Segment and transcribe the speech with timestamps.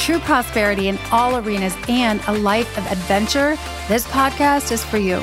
[0.00, 3.50] true prosperity in all arenas, and a life of adventure,
[3.86, 5.22] this podcast is for you.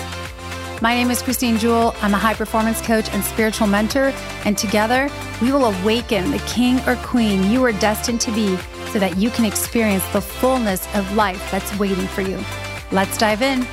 [0.83, 1.95] My name is Christine Jewell.
[2.03, 4.13] I'm a high performance coach and spiritual mentor,
[4.45, 5.09] and together
[5.41, 8.55] we will awaken the king or queen you are destined to be
[8.91, 12.39] so that you can experience the fullness of life that's waiting for you.
[12.91, 13.65] Let's dive in.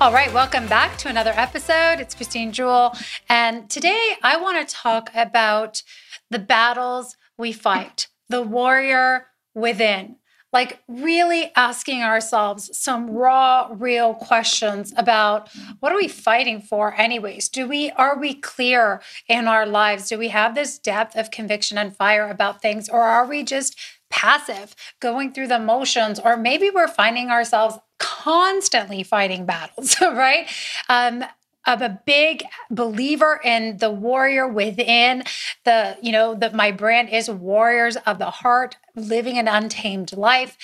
[0.00, 2.00] All right, welcome back to another episode.
[2.00, 2.92] It's Christine Jewell,
[3.28, 5.84] and today I want to talk about
[6.30, 10.16] the battles we fight, the warrior within.
[10.52, 15.48] Like, really asking ourselves some raw, real questions about
[15.80, 17.48] what are we fighting for, anyways?
[17.48, 20.08] Do we, are we clear in our lives?
[20.08, 23.76] Do we have this depth of conviction and fire about things, or are we just
[24.10, 30.48] passive, going through the motions, or maybe we're finding ourselves constantly fighting battles, right?
[30.88, 31.24] Um,
[31.66, 35.24] I'm a big believer in the warrior within
[35.64, 40.56] the, you know, that my brand is warriors of the heart, living an untamed life.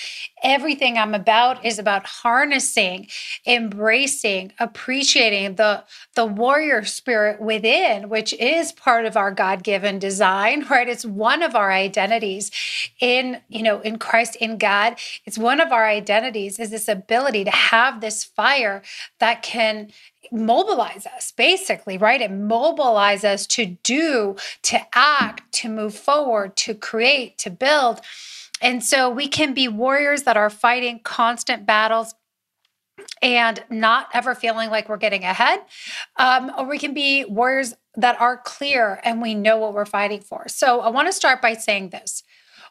[0.43, 3.09] Everything I'm about is about harnessing,
[3.47, 5.85] embracing, appreciating the,
[6.15, 10.89] the warrior spirit within, which is part of our God-given design, right?
[10.89, 12.51] It's one of our identities
[13.01, 14.97] in, you know, in Christ, in God.
[15.25, 18.83] It's one of our identities is this ability to have this fire
[19.19, 19.91] that can
[20.33, 22.21] mobilize us basically right?
[22.21, 28.01] It mobilize us to do to act to move forward to create to build.
[28.63, 32.15] And so we can be warriors that are fighting constant battles
[33.23, 35.61] and not ever feeling like we're getting ahead.
[36.17, 40.21] Um, or we can be warriors that are clear and we know what we're fighting
[40.21, 40.49] for.
[40.49, 42.23] So i want to start by saying this.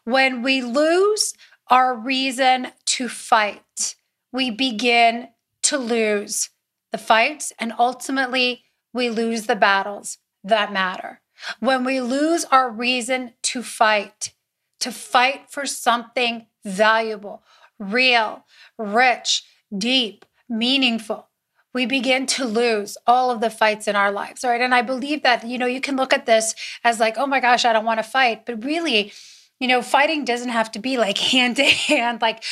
[0.03, 1.33] When we lose
[1.67, 3.95] our reason to fight
[4.31, 5.29] we begin
[5.63, 6.49] to lose
[6.91, 8.63] the fights, and ultimately
[8.93, 11.21] we lose the battles that matter.
[11.59, 14.33] When we lose our reason to fight,
[14.79, 17.43] to fight for something valuable,
[17.77, 18.45] real,
[18.77, 19.43] rich,
[19.75, 21.27] deep, meaningful,
[21.73, 24.59] we begin to lose all of the fights in our lives, right?
[24.59, 27.39] And I believe that, you know, you can look at this as like, oh my
[27.39, 28.45] gosh, I don't want to fight.
[28.45, 29.13] But really,
[29.59, 32.43] you know, fighting doesn't have to be like hand to hand, like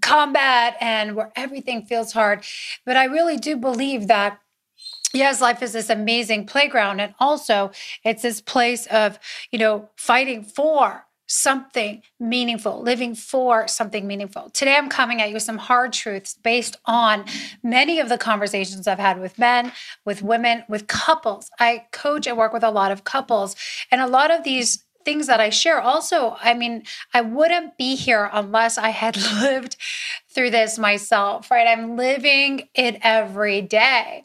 [0.00, 2.44] combat and where everything feels hard.
[2.86, 4.38] But I really do believe that
[5.12, 7.70] yes life is this amazing playground and also
[8.04, 9.18] it's this place of
[9.50, 15.34] you know fighting for something meaningful living for something meaningful today i'm coming at you
[15.34, 17.24] with some hard truths based on
[17.62, 19.72] many of the conversations i've had with men
[20.04, 23.54] with women with couples i coach and work with a lot of couples
[23.90, 25.80] and a lot of these things that I share.
[25.80, 29.76] Also, I mean, I wouldn't be here unless I had lived
[30.28, 31.66] through this myself, right?
[31.66, 34.24] I'm living it every day.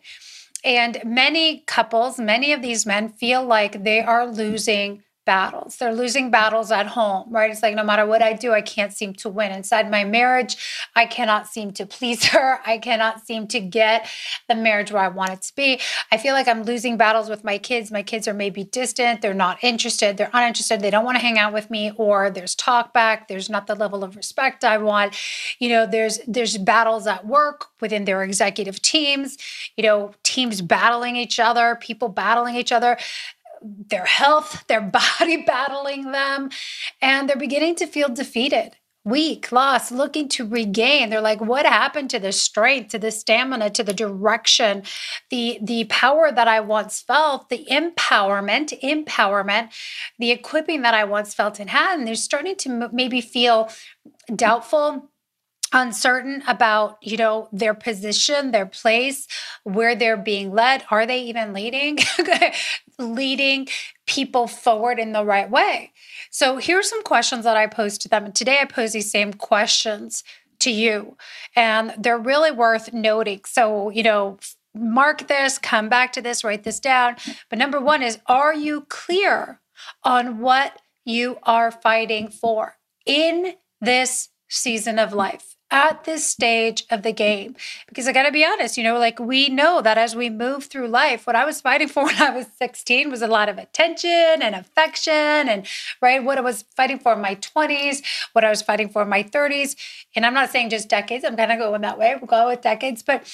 [0.63, 5.75] And many couples, many of these men feel like they are losing battles.
[5.75, 7.51] They're losing battles at home, right?
[7.51, 9.51] It's like no matter what I do, I can't seem to win.
[9.51, 10.55] Inside my marriage,
[10.95, 12.59] I cannot seem to please her.
[12.65, 14.09] I cannot seem to get
[14.47, 15.81] the marriage where I want it to be.
[16.11, 17.91] I feel like I'm losing battles with my kids.
[17.91, 21.37] My kids are maybe distant, they're not interested, they're uninterested, they don't want to hang
[21.37, 25.13] out with me, or there's talk back, there's not the level of respect I want.
[25.59, 29.37] You know, there's there's battles at work within their executive teams,
[29.75, 32.97] you know, teams battling each other, people battling each other
[33.61, 36.49] their health, their body battling them,
[37.01, 41.09] and they're beginning to feel defeated, weak, lost, looking to regain.
[41.09, 44.83] They're like, what happened to the strength, to the stamina, to the direction,
[45.29, 49.69] the the power that I once felt, the empowerment, empowerment,
[50.19, 53.69] the equipping that I once felt and had, and they're starting to maybe feel
[54.35, 55.09] doubtful
[55.73, 59.27] uncertain about you know their position their place
[59.63, 60.83] where they're being led.
[60.89, 61.99] Are they even leading
[62.99, 63.67] leading
[64.05, 65.91] people forward in the right way.
[66.31, 69.33] So here's some questions that i posed to them and today i pose these same
[69.33, 70.23] questions
[70.59, 71.15] to you
[71.55, 73.41] and they're really worth noting.
[73.45, 74.39] So you know
[74.73, 77.15] mark this come back to this write this down.
[77.49, 79.59] But number one is are you clear
[80.03, 87.03] on what you are fighting for in this season of life at this stage of
[87.03, 87.55] the game.
[87.87, 90.65] Because i got to be honest you know like we know that as we move
[90.65, 93.57] through life what i was fighting for when i was 16 was a lot of
[93.57, 95.65] attention and affection and
[96.01, 98.03] right what i was fighting for in my 20s
[98.33, 99.75] what i was fighting for in my 30s
[100.15, 102.61] and i'm not saying just decades i'm kind of going that way we'll go with
[102.61, 103.03] decades.
[103.03, 103.27] But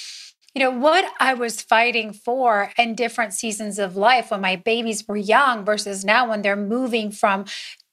[0.54, 5.06] you know what i was fighting for in different seasons of life when my babies
[5.06, 7.44] were young versus now when they're moving from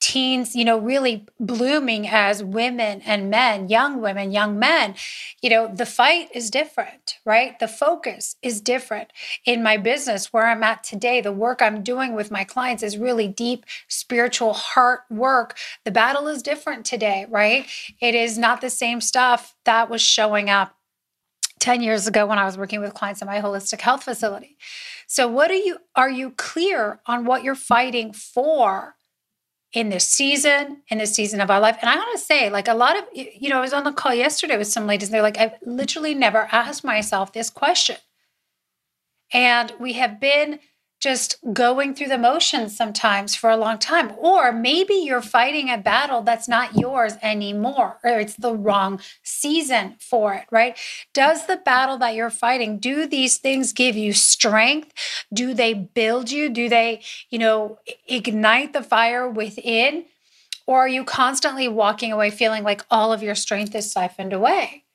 [0.01, 4.95] teens, you know, really blooming as women and men, young women, young men,
[5.41, 7.57] you know, the fight is different, right?
[7.59, 9.13] The focus is different.
[9.45, 12.97] In my business, where I'm at today, the work I'm doing with my clients is
[12.97, 15.55] really deep spiritual heart work.
[15.85, 17.67] The battle is different today, right?
[18.01, 20.75] It is not the same stuff that was showing up
[21.59, 24.57] 10 years ago when I was working with clients in my holistic health facility.
[25.05, 28.95] So what are you are you clear on what you're fighting for?
[29.73, 31.77] In this season, in this season of our life.
[31.81, 33.93] And I want to say, like a lot of, you know, I was on the
[33.93, 37.95] call yesterday with some ladies, and they're like, I've literally never asked myself this question.
[39.33, 40.59] And we have been
[41.01, 44.13] just going through the motions sometimes for a long time.
[44.19, 49.95] Or maybe you're fighting a battle that's not yours anymore, or it's the wrong season
[49.99, 50.77] for it, right?
[51.13, 54.93] Does the battle that you're fighting, do these things give you strength?
[55.33, 56.49] Do they build you?
[56.49, 57.01] Do they,
[57.31, 60.05] you know, ignite the fire within?
[60.67, 64.85] Or are you constantly walking away feeling like all of your strength is siphoned away?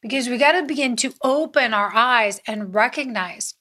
[0.00, 3.54] Because we got to begin to open our eyes and recognize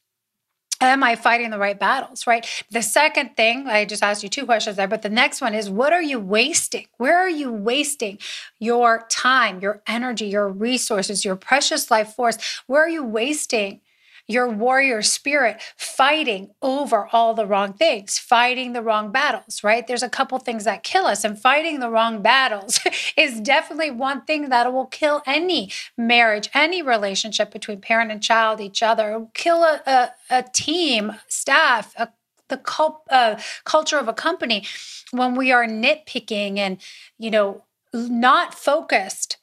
[0.87, 2.45] am I fighting the right battles, right?
[2.71, 5.69] The second thing, I just asked you two questions there, but the next one is
[5.69, 6.87] what are you wasting?
[6.97, 8.17] Where are you wasting
[8.59, 12.37] your time, your energy, your resources, your precious life force?
[12.67, 13.81] Where are you wasting
[14.27, 19.85] your warrior spirit fighting over all the wrong things, fighting the wrong battles, right?
[19.85, 22.79] There's a couple things that kill us, and fighting the wrong battles
[23.17, 28.61] is definitely one thing that will kill any marriage, any relationship between parent and child,
[28.61, 32.09] each other, kill a, a, a team, staff, a
[32.51, 34.67] the cult, uh, culture of a company
[35.09, 36.77] when we are nitpicking and
[37.17, 37.63] you know
[37.93, 39.37] not focused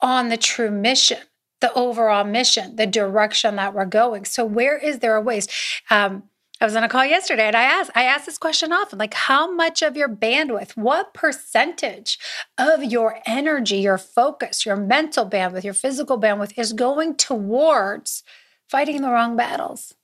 [0.00, 1.18] on the true mission
[1.60, 4.24] the overall mission, the direction that we're going.
[4.24, 5.50] So where is there a waste?
[5.90, 6.24] Um,
[6.60, 9.14] I was on a call yesterday and I asked, I asked this question often, like
[9.14, 12.18] how much of your bandwidth, what percentage
[12.58, 18.24] of your energy, your focus, your mental bandwidth, your physical bandwidth is going towards
[18.68, 19.94] fighting the wrong battles,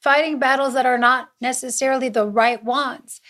[0.00, 3.20] fighting battles that are not necessarily the right ones.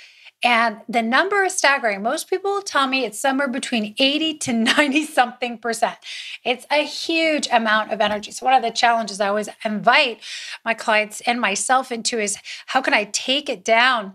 [0.44, 2.02] And the number is staggering.
[2.02, 5.98] Most people tell me it's somewhere between 80 to 90 something percent.
[6.44, 8.32] It's a huge amount of energy.
[8.32, 10.20] So, one of the challenges I always invite
[10.64, 14.14] my clients and myself into is how can I take it down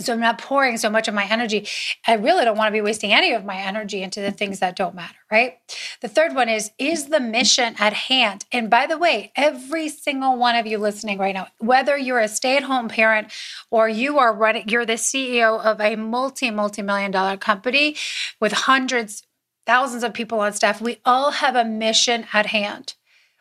[0.00, 1.66] so I'm not pouring so much of my energy.
[2.06, 4.76] I really don't want to be wasting any of my energy into the things that
[4.76, 5.58] don't matter, right?
[6.00, 8.44] The third one is is the mission at hand?
[8.52, 12.28] And by the way, every single one of you listening right now, whether you're a
[12.28, 13.32] stay-at-home parent
[13.70, 17.96] or you are running you're the CEO of a multi multi-million dollar company
[18.40, 19.22] with hundreds
[19.66, 22.94] thousands of people on staff, we all have a mission at hand.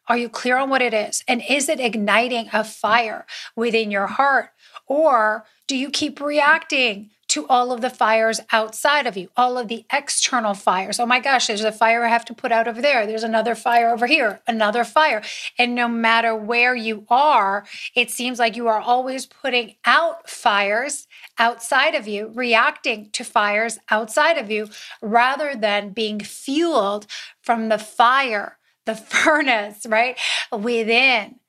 [0.08, 1.24] Are you clear on what it is?
[1.28, 4.50] And is it igniting a fire within your heart?
[4.86, 9.70] Or do you keep reacting to all of the fires outside of you, all of
[9.70, 11.00] the external fires?
[11.00, 13.08] Oh my gosh, there's a fire I have to put out over there.
[13.08, 15.24] There's another fire over here, another fire.
[15.58, 17.66] And no matter where you are,
[17.96, 21.08] it seems like you are always putting out fires
[21.40, 24.70] outside of you, reacting to fires outside of you,
[25.02, 27.08] rather than being fueled
[27.42, 30.20] from the fire, the furnace, right?
[30.52, 31.40] Within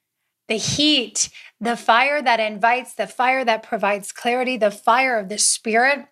[0.48, 5.38] the heat, the fire that invites, the fire that provides clarity, the fire of the
[5.38, 6.06] spirit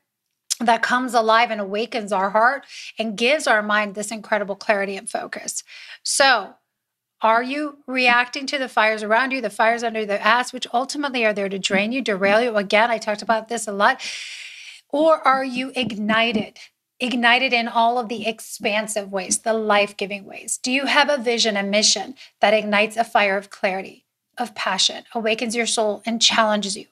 [0.60, 2.64] that comes alive and awakens our heart
[2.98, 5.64] and gives our mind this incredible clarity and focus.
[6.02, 6.54] So,
[7.20, 11.24] are you reacting to the fires around you, the fires under the ass, which ultimately
[11.24, 12.56] are there to drain you, derail you?
[12.56, 14.02] Again, I talked about this a lot.
[14.88, 16.58] Or are you ignited?
[16.98, 20.58] Ignited in all of the expansive ways, the life giving ways?
[20.58, 24.01] Do you have a vision, a mission that ignites a fire of clarity?
[24.38, 26.86] Of passion, awakens your soul, and challenges you.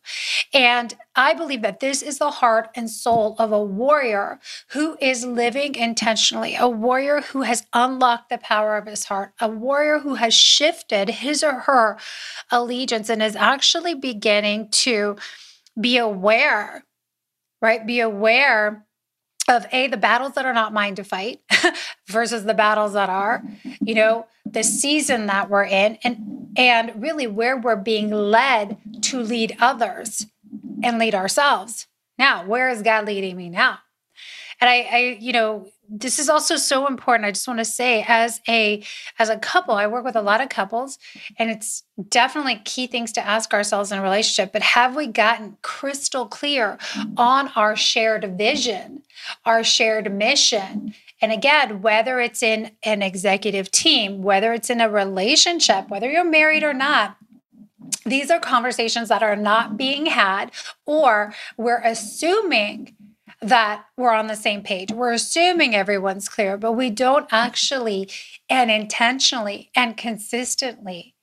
[0.52, 5.25] And I believe that this is the heart and soul of a warrior who is
[5.25, 10.16] living intentionally, a warrior who has unlocked the power of his heart, a warrior who
[10.16, 11.99] has shifted his or her
[12.50, 15.16] allegiance and is actually beginning to
[15.80, 16.85] be aware,
[17.62, 17.87] right?
[17.87, 18.87] Be aware
[19.50, 21.40] of a the battles that are not mine to fight
[22.09, 23.42] versus the battles that are
[23.80, 29.21] you know the season that we're in and and really where we're being led to
[29.21, 30.26] lead others
[30.83, 31.87] and lead ourselves.
[32.19, 33.80] Now where is god leading me now?
[34.61, 37.26] And I, I, you know, this is also so important.
[37.26, 38.82] I just want to say, as a
[39.18, 40.99] as a couple, I work with a lot of couples,
[41.37, 44.52] and it's definitely key things to ask ourselves in a relationship.
[44.52, 47.14] But have we gotten crystal clear mm-hmm.
[47.16, 49.02] on our shared vision,
[49.44, 50.94] our shared mission?
[51.20, 56.25] And again, whether it's in an executive team, whether it's in a relationship, whether you're
[56.25, 57.16] married or not,
[58.06, 60.52] these are conversations that are not being had,
[60.87, 62.94] or we're assuming
[63.42, 64.90] that we're on the same page.
[64.90, 68.11] We're assuming everyone's clear, but we don't actually
[68.49, 71.14] and intentionally and consistently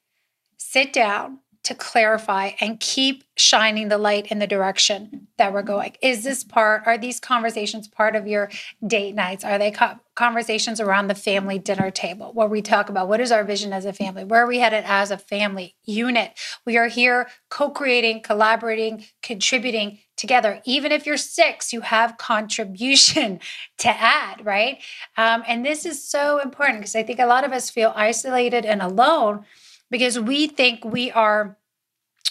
[0.58, 5.94] sit down to clarify and keep shining the light in the direction that we're going.
[6.02, 8.50] Is this part, are these conversations part of your
[8.88, 9.44] date nights?
[9.44, 13.34] Are they co- conversations around the family dinner table where we talk about what is
[13.34, 14.24] our vision as a family?
[14.24, 16.40] Where are we headed as a family unit?
[16.66, 20.62] We are here co creating, collaborating, contributing together.
[20.64, 23.42] Even if you're six, you have contribution
[23.80, 24.82] to add, right?
[25.18, 28.66] Um, and this is so important because I think a lot of us feel isolated
[28.66, 29.44] and alone
[29.90, 31.58] because we think we are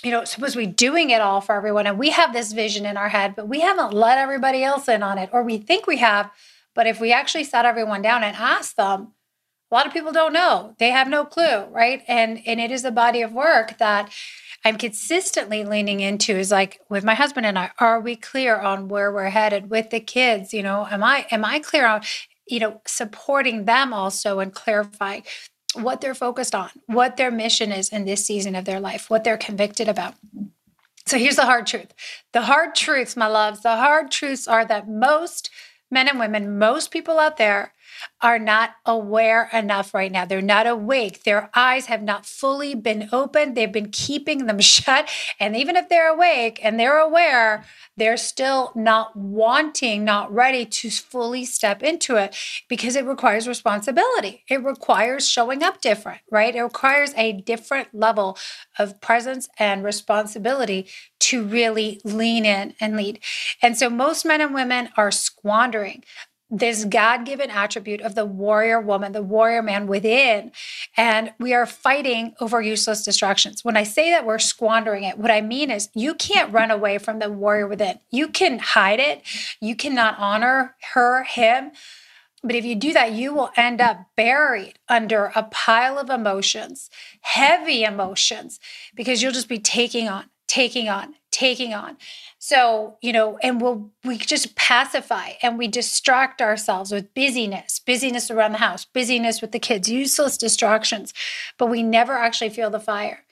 [0.02, 1.86] you know, supposed to be doing it all for everyone.
[1.86, 5.02] And we have this vision in our head, but we haven't let everybody else in
[5.02, 6.30] on it, or we think we have.
[6.74, 9.12] But if we actually sat everyone down and asked them,
[9.70, 10.74] a lot of people don't know.
[10.78, 12.02] They have no clue, right?
[12.06, 14.12] And and it is a body of work that
[14.64, 18.88] I'm consistently leaning into is like with my husband and I, are we clear on
[18.88, 20.52] where we're headed with the kids?
[20.52, 22.02] You know, am I am I clear on,
[22.46, 25.24] you know, supporting them also and clarifying
[25.76, 29.24] what they're focused on, what their mission is in this season of their life, what
[29.24, 30.14] they're convicted about.
[31.06, 31.92] So here's the hard truth.
[32.32, 35.50] The hard truths, my loves, the hard truths are that most
[35.90, 37.72] men and women, most people out there
[38.20, 40.24] are not aware enough right now.
[40.24, 41.24] They're not awake.
[41.24, 43.56] Their eyes have not fully been opened.
[43.56, 45.10] They've been keeping them shut.
[45.38, 47.64] And even if they're awake and they're aware,
[47.96, 52.36] they're still not wanting, not ready to fully step into it
[52.68, 54.44] because it requires responsibility.
[54.48, 56.54] It requires showing up different, right?
[56.54, 58.36] It requires a different level
[58.78, 60.88] of presence and responsibility
[61.20, 63.20] to really lean in and lead.
[63.62, 66.04] And so most men and women are squandering
[66.48, 70.52] this God given attribute of the warrior woman, the warrior man within.
[70.96, 73.64] And we are fighting over useless distractions.
[73.64, 76.98] When I say that we're squandering it, what I mean is you can't run away
[76.98, 77.98] from the warrior within.
[78.10, 79.22] You can hide it,
[79.60, 81.72] you cannot honor her, him.
[82.42, 86.90] But if you do that, you will end up buried under a pile of emotions,
[87.22, 88.60] heavy emotions,
[88.94, 91.98] because you'll just be taking on, taking on, taking on.
[92.38, 98.30] So, you know, and we'll we just pacify and we distract ourselves with busyness, busyness
[98.30, 101.12] around the house, busyness with the kids, useless distractions,
[101.58, 103.24] but we never actually feel the fire.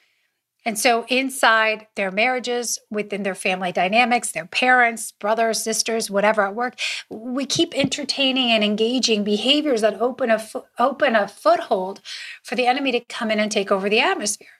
[0.67, 6.55] And so, inside their marriages, within their family dynamics, their parents, brothers, sisters, whatever at
[6.55, 12.01] work, we keep entertaining and engaging behaviors that open a fo- open a foothold
[12.43, 14.54] for the enemy to come in and take over the atmosphere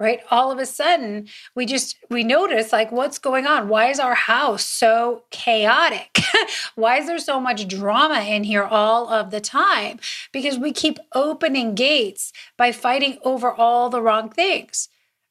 [0.00, 0.20] right?
[0.30, 3.68] All of a sudden we just we notice like what's going on?
[3.68, 6.18] Why is our house so chaotic?
[6.74, 9.98] Why is there so much drama in here all of the time?
[10.32, 14.88] Because we keep opening gates by fighting over all the wrong things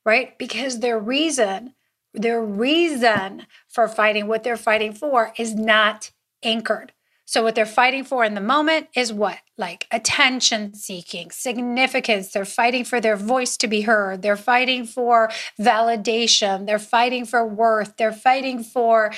[0.08, 0.38] right?
[0.38, 1.74] Because their reason
[2.14, 6.10] their reason for fighting what they're fighting for is not
[6.42, 6.94] anchored
[7.30, 9.40] so, what they're fighting for in the moment is what?
[9.58, 12.32] Like attention seeking, significance.
[12.32, 14.22] They're fighting for their voice to be heard.
[14.22, 15.30] They're fighting for
[15.60, 16.66] validation.
[16.66, 17.98] They're fighting for worth.
[17.98, 19.12] They're fighting for,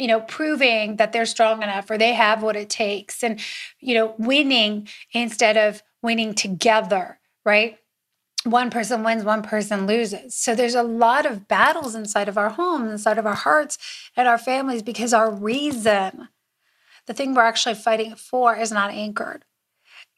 [0.00, 3.38] you know, proving that they're strong enough or they have what it takes and,
[3.78, 7.78] you know, winning instead of winning together, right?
[8.42, 10.34] one person wins, one person loses.
[10.34, 13.78] So there's a lot of battles inside of our homes, inside of our hearts
[14.18, 16.28] and our families because our reason
[17.06, 19.44] the thing we're actually fighting for is not anchored.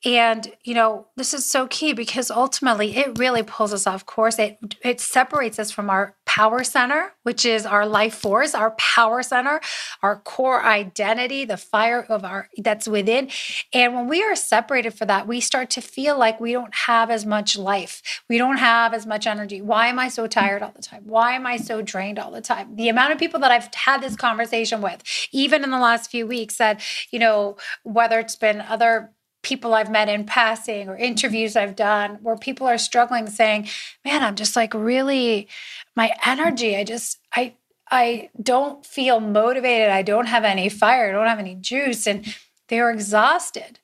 [0.05, 4.39] And, you know, this is so key because ultimately it really pulls us off course.
[4.39, 9.23] It, it separates us from our power center, which is our life force, our power
[9.23, 9.59] center,
[10.03, 13.31] our core identity, the fire of our that's within.
[13.73, 17.11] And when we are separated for that, we start to feel like we don't have
[17.11, 18.03] as much life.
[18.29, 19.63] We don't have as much energy.
[19.63, 21.05] Why am I so tired all the time?
[21.07, 22.77] Why am I so drained all the time?
[22.77, 25.03] The amount of people that I've had this conversation with,
[25.33, 29.11] even in the last few weeks, said, you know, whether it's been other
[29.47, 33.69] people I've met in passing or interviews I've done where people are struggling saying,
[34.05, 35.49] "Man, I'm just like really
[35.97, 37.55] my energy, I just I
[37.91, 39.89] I don't feel motivated.
[39.89, 41.09] I don't have any fire.
[41.09, 42.25] I don't have any juice and
[42.69, 43.79] they're exhausted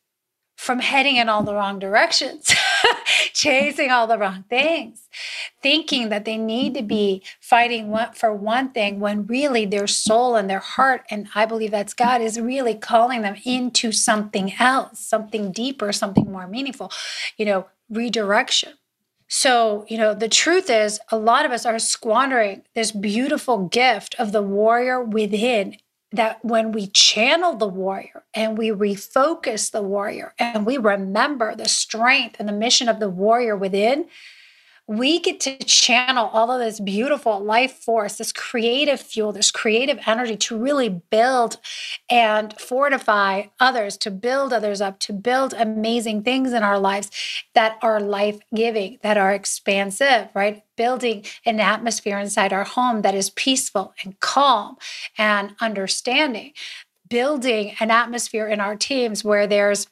[0.57, 2.52] from heading in all the wrong directions.
[3.33, 5.09] chasing all the wrong things,
[5.62, 10.49] thinking that they need to be fighting for one thing when really their soul and
[10.49, 15.52] their heart, and I believe that's God, is really calling them into something else, something
[15.52, 16.92] deeper, something more meaningful,
[17.37, 18.75] you know, redirection.
[19.35, 24.15] So, you know, the truth is, a lot of us are squandering this beautiful gift
[24.19, 25.79] of the warrior within
[26.12, 31.67] that when we channel the warrior and we refocus the warrior and we remember the
[31.67, 34.05] strength and the mission of the warrior within,
[34.89, 39.99] we get to channel all of this beautiful life force, this creative fuel, this creative
[40.07, 41.59] energy to really build
[42.11, 47.11] and fortify others, to build others up, to build amazing things in our lives
[47.55, 50.65] that are life giving, that are expansive, right?
[50.77, 54.77] Building an atmosphere inside our home that is peaceful and calm
[55.17, 56.53] and understanding.
[57.09, 59.87] Building an atmosphere in our teams where there's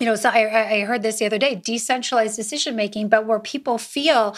[0.00, 3.40] you know, so I, I heard this the other day decentralized decision making, but where
[3.40, 4.36] people feel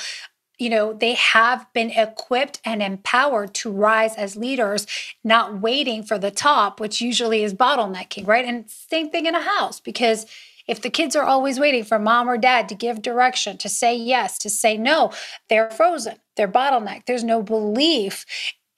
[0.59, 4.87] you know they have been equipped and empowered to rise as leaders
[5.23, 8.45] not waiting for the top which usually is bottlenecking right?
[8.45, 10.27] And same thing in a house because
[10.67, 13.95] if the kids are always waiting for mom or dad to give direction to say
[13.95, 15.13] yes to say no
[15.49, 18.25] they're frozen they're bottlenecked there's no belief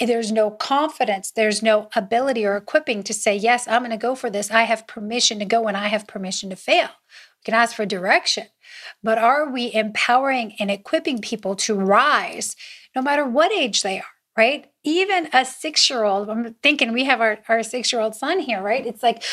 [0.07, 4.15] there's no confidence, there's no ability or equipping to say, Yes, I'm going to go
[4.15, 4.51] for this.
[4.51, 6.89] I have permission to go and I have permission to fail.
[7.41, 8.47] We can ask for direction,
[9.03, 12.55] but are we empowering and equipping people to rise
[12.95, 14.05] no matter what age they are?
[14.37, 14.71] Right?
[14.85, 18.39] Even a six year old, I'm thinking we have our, our six year old son
[18.39, 18.87] here, right?
[18.87, 19.25] It's like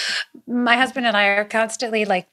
[0.47, 2.27] my husband and I are constantly like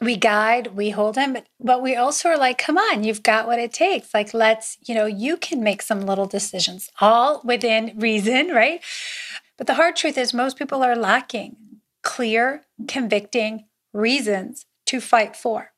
[0.00, 3.46] we guide, we hold him, but, but we also are like, come on, you've got
[3.46, 4.12] what it takes.
[4.12, 8.82] Like, let's, you know, you can make some little decisions, all within reason, right?
[9.56, 11.56] But the hard truth is, most people are lacking
[12.02, 15.70] clear, convicting reasons to fight for.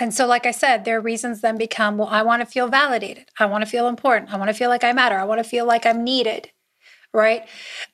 [0.00, 3.26] And so, like I said, their reasons then become, well, I want to feel validated.
[3.38, 4.32] I want to feel important.
[4.32, 5.16] I want to feel like I matter.
[5.16, 6.50] I want to feel like I'm needed,
[7.12, 7.46] right?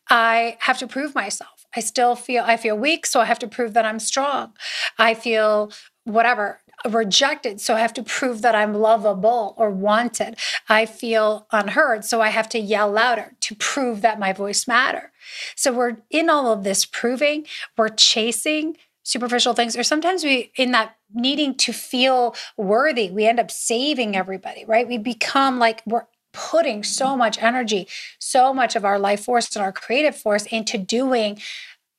[0.09, 1.57] I have to prove myself.
[1.78, 4.52] I still feel I feel weak, so I have to prove that I'm strong.
[4.99, 5.70] I feel
[6.04, 10.37] whatever rejected so i have to prove that i'm lovable or wanted.
[10.68, 15.11] I feel unheard so i have to yell louder to prove that my voice matter.
[15.56, 20.71] So we're in all of this proving we're chasing superficial things or sometimes we in
[20.71, 24.86] that needing to feel worthy we end up saving everybody right?
[24.86, 26.06] We become like we're
[26.38, 27.88] putting so much energy,
[28.20, 31.40] so much of our life force and our creative force into doing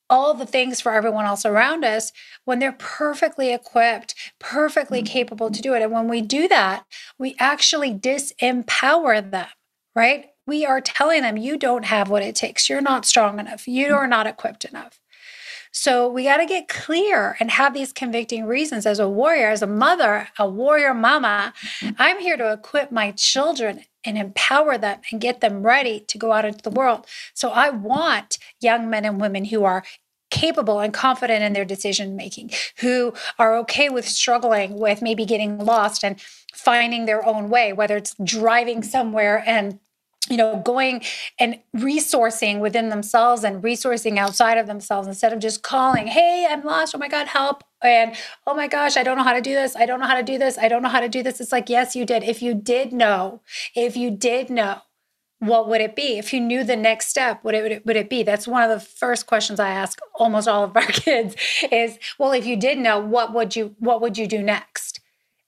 [0.10, 2.14] all the things for everyone else around us
[2.46, 5.12] when they're perfectly equipped, perfectly mm-hmm.
[5.12, 5.82] capable to do it.
[5.82, 6.86] And when we do that,
[7.20, 9.48] we actually disempower them,
[9.94, 10.28] right?
[10.48, 12.70] We are telling them, you don't have what it takes.
[12.70, 13.68] You're not strong enough.
[13.68, 15.00] You are not equipped enough.
[15.72, 19.62] So we got to get clear and have these convicting reasons as a warrior, as
[19.62, 21.54] a mother, a warrior mama.
[21.80, 21.96] Mm-hmm.
[22.00, 26.32] I'm here to equip my children and empower them and get them ready to go
[26.32, 27.06] out into the world.
[27.34, 29.84] So I want young men and women who are
[30.32, 35.58] capable and confident in their decision making, who are okay with struggling with maybe getting
[35.58, 36.22] lost and
[36.54, 39.80] finding their own way, whether it's driving somewhere and
[40.30, 41.02] you know, going
[41.40, 46.64] and resourcing within themselves and resourcing outside of themselves instead of just calling, hey, I'm
[46.64, 46.96] lost.
[46.96, 47.64] Oh my God, help.
[47.82, 48.16] And
[48.46, 49.76] oh my gosh, I don't know how to do this.
[49.76, 50.58] I don't know how to do this.
[50.58, 51.42] I don't know how to do this.
[51.42, 52.24] It's like, yes, you did.
[52.24, 53.42] If you did know,
[53.76, 54.82] if you did know,
[55.40, 56.18] what would it be?
[56.18, 58.24] If you knew the next step, what it would it, would it be?
[58.24, 61.36] That's one of the first questions I ask almost all of our kids
[61.72, 65.00] is, well, if you did know, what would you what would you do next?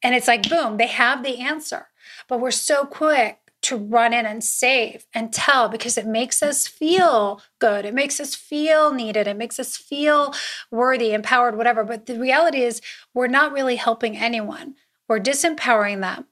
[0.02, 1.88] And it's like, boom, they have the answer.
[2.28, 6.68] But we're so quick to run in and save and tell because it makes us
[6.68, 7.86] feel good.
[7.86, 9.28] It makes us feel needed.
[9.28, 10.34] It makes us feel
[10.72, 11.84] worthy, empowered, whatever.
[11.84, 12.82] But the reality is,
[13.14, 14.76] we're not really helping anyone.
[15.08, 16.26] We're disempowering them.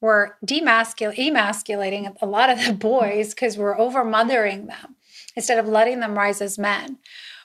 [0.00, 4.96] We're demascul- emasculating a lot of the boys because we're overmothering them
[5.34, 6.98] instead of letting them rise as men.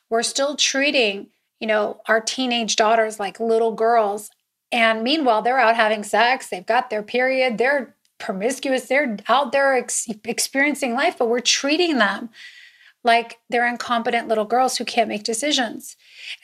[0.09, 1.27] We're still treating,
[1.59, 4.29] you know, our teenage daughters like little girls.
[4.71, 6.49] And meanwhile, they're out having sex.
[6.49, 7.57] They've got their period.
[7.57, 8.87] They're promiscuous.
[8.87, 12.29] They're out there ex- experiencing life, but we're treating them
[13.03, 15.95] like they're incompetent little girls who can't make decisions.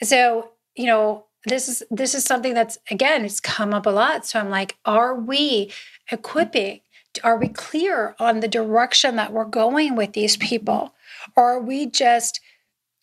[0.02, 4.26] So, you know, this is this is something that's again, it's come up a lot.
[4.26, 5.72] So I'm like, are we
[6.10, 6.80] equipping?
[7.22, 10.94] Are we clear on the direction that we're going with these people?
[11.36, 12.40] Or are we just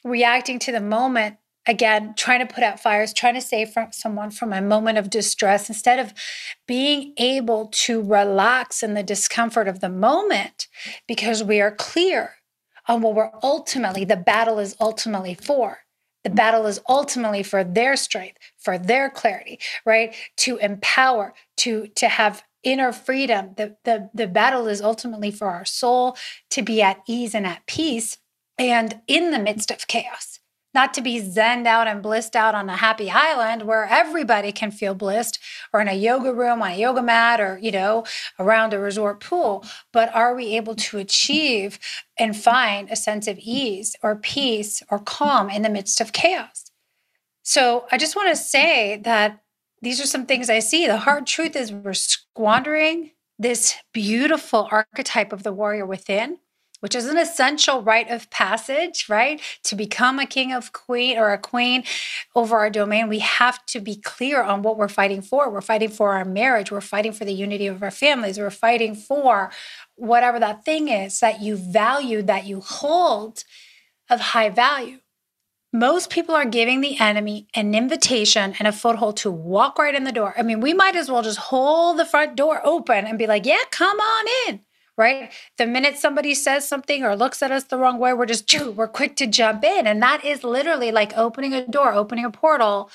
[0.03, 4.31] reacting to the moment again trying to put out fires trying to save from someone
[4.31, 6.13] from a moment of distress instead of
[6.67, 10.67] being able to relax in the discomfort of the moment
[11.07, 12.35] because we are clear
[12.87, 15.79] on what we're ultimately the battle is ultimately for
[16.23, 20.15] The battle is ultimately for their strength, for their clarity, right?
[20.37, 23.53] To empower, to to have inner freedom.
[23.57, 26.15] The, the, the battle is ultimately for our soul
[26.51, 28.17] to be at ease and at peace
[28.57, 30.39] and in the midst of chaos
[30.73, 34.71] not to be zened out and blissed out on a happy island where everybody can
[34.71, 35.39] feel blissed
[35.71, 38.05] or in a yoga room on a yoga mat or you know
[38.39, 39.65] around a resort pool.
[39.91, 41.79] But are we able to achieve
[42.17, 46.71] and find a sense of ease or peace or calm in the midst of chaos?
[47.43, 49.41] So i just want to say that
[49.81, 50.87] these are some things i see.
[50.87, 56.37] The hard truth is we're squandering this beautiful archetype of the warrior within
[56.83, 59.39] which is an essential rite of passage, right?
[59.63, 61.85] To become a king of queen or a queen
[62.35, 65.49] over our domain, we have to be clear on what we're fighting for.
[65.49, 68.95] We're fighting for our marriage, we're fighting for the unity of our families, we're fighting
[68.95, 69.49] for
[69.95, 73.45] whatever that thing is that you value, that you hold
[74.09, 74.97] of high value.
[75.71, 80.03] Most people are giving the enemy an invitation and a foothold to walk right in
[80.03, 80.33] the door.
[80.37, 83.45] I mean, we might as well just hold the front door open and be like,
[83.45, 84.59] yeah, come on in
[84.97, 85.31] right?
[85.57, 88.87] The minute somebody says something or looks at us the wrong way, we're just, we're
[88.87, 89.87] quick to jump in.
[89.87, 92.89] And that is literally like opening a door, opening a portal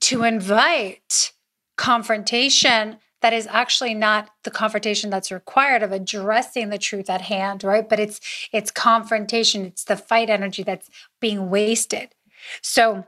[0.00, 1.32] to invite
[1.76, 7.64] confrontation that is actually not the confrontation that's required of addressing the truth at hand
[7.64, 8.20] right but it's
[8.52, 12.14] it's confrontation it's the fight energy that's being wasted
[12.62, 13.04] so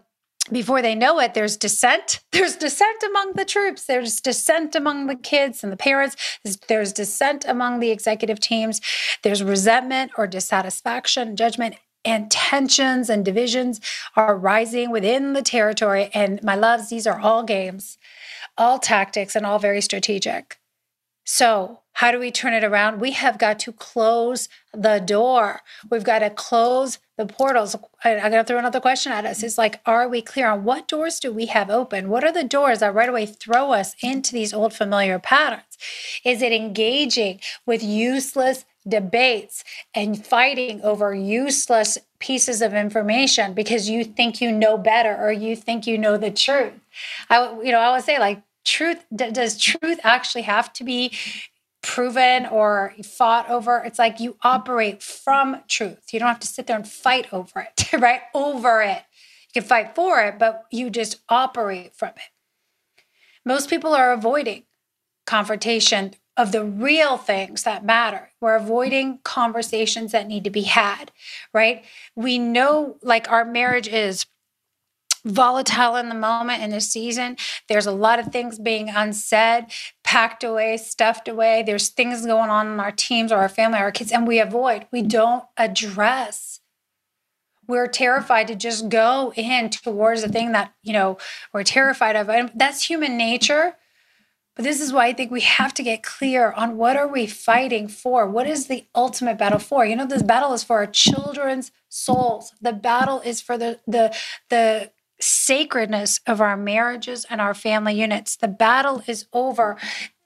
[0.51, 2.21] before they know it, there's dissent.
[2.33, 3.85] There's dissent among the troops.
[3.85, 6.17] There's dissent among the kids and the parents.
[6.69, 8.81] There's dissent among the executive teams.
[9.23, 13.81] There's resentment or dissatisfaction, judgment, and tensions and divisions
[14.17, 16.11] are rising within the territory.
[16.13, 17.99] And my loves, these are all games,
[18.59, 20.59] all tactics, and all very strategic.
[21.25, 23.01] So, how do we turn it around?
[23.01, 25.61] We have got to close the door.
[25.91, 27.77] We've got to close the portals.
[28.05, 29.43] I, I got to throw another question at us.
[29.43, 32.09] It's like, are we clear on what doors do we have open?
[32.09, 35.79] What are the doors that right away throw us into these old familiar patterns?
[36.25, 39.63] Is it engaging with useless debates
[39.95, 45.55] and fighting over useless pieces of information because you think you know better or you
[45.55, 46.73] think you know the truth?
[47.31, 51.13] I, you know, I would say like truth does truth actually have to be
[51.83, 56.67] proven or fought over it's like you operate from truth you don't have to sit
[56.67, 59.03] there and fight over it right over it
[59.53, 62.31] you can fight for it but you just operate from it
[63.45, 64.65] most people are avoiding
[65.27, 68.31] confrontation of the real things that matter.
[68.41, 71.11] We're avoiding conversations that need to be had,
[71.53, 71.85] right?
[72.17, 74.27] We know like our marriage is
[75.25, 77.37] volatile in the moment in this season.
[77.69, 79.67] There's a lot of things being unsaid,
[80.13, 81.63] packed away, stuffed away.
[81.63, 84.41] There's things going on in our teams or our family, or our kids, and we
[84.41, 84.87] avoid.
[84.93, 86.61] We don't address.
[87.67, 91.17] We're terrified to just go in towards the thing that, you know,
[91.55, 92.29] we're terrified of.
[92.29, 93.77] And that's human nature.
[94.55, 97.27] But this is why I think we have to get clear on what are we
[97.27, 98.29] fighting for?
[98.29, 99.87] What is the ultimate battle for?
[99.87, 102.53] You know, this battle is for our children's souls.
[102.61, 104.15] The battle is for the the
[104.51, 104.91] the
[105.23, 108.37] sacredness of our marriages and our family units.
[108.37, 109.77] The battle is over.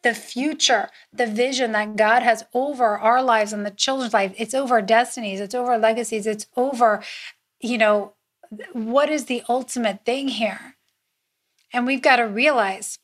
[0.02, 4.54] The future, the vision that God has over our lives and the children's life, it's
[4.54, 7.02] over destinies, it's over legacies, it's over,
[7.60, 8.12] you know,
[8.72, 10.76] what is the ultimate thing here?
[11.72, 12.98] And we've got to realize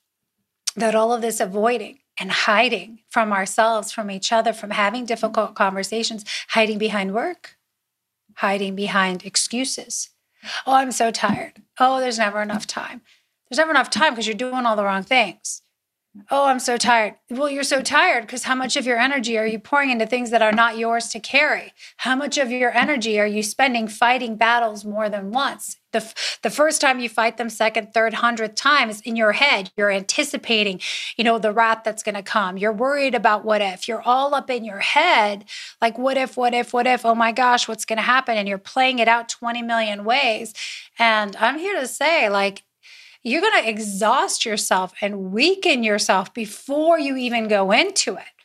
[0.77, 5.55] that all of this avoiding and hiding from ourselves, from each other, from having difficult
[5.55, 7.57] conversations, hiding behind work,
[8.37, 10.11] hiding behind excuses,
[10.67, 11.63] Oh, I'm so tired.
[11.79, 13.03] Oh, there's never enough time.
[13.49, 15.63] There's never enough time because you're doing all the wrong things.
[16.31, 17.15] Oh, I'm so tired.
[17.31, 20.31] Well, you're so tired because how much of your energy are you pouring into things
[20.31, 21.73] that are not yours to carry?
[21.99, 25.79] How much of your energy are you spending fighting battles more than once?
[25.93, 29.91] The, the first time you fight them, second, third, hundredth times in your head, you're
[29.91, 30.81] anticipating,
[31.17, 32.57] you know, the wrath that's going to come.
[32.57, 33.87] You're worried about what if.
[33.87, 35.45] You're all up in your head,
[35.81, 37.05] like, what if, what if, what if?
[37.05, 38.37] Oh my gosh, what's going to happen?
[38.37, 40.55] And you're playing it out 20 million ways.
[40.99, 42.65] And I'm here to say, like,
[43.23, 48.42] you're going to exhaust yourself and weaken yourself before you even go into it.